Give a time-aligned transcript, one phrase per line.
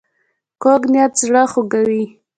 [0.61, 2.03] کوږ نیت زړه خوږوي